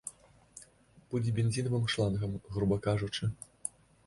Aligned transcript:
Будзе 1.11 1.29
бензінавым 1.39 1.85
шлангам, 1.97 2.31
груба 2.57 2.79
кажучы. 2.89 3.23